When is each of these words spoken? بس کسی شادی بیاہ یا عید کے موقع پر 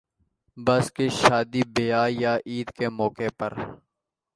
بس 0.65 0.85
کسی 0.95 1.07
شادی 1.21 1.61
بیاہ 1.73 2.07
یا 2.21 2.33
عید 2.49 2.67
کے 2.77 2.87
موقع 2.99 3.29
پر 3.37 3.51